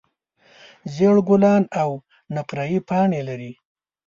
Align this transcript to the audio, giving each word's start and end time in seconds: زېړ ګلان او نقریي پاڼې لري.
زېړ 0.95 1.15
ګلان 1.27 1.63
او 1.81 1.89
نقریي 2.35 2.79
پاڼې 2.87 3.21
لري. 3.27 3.51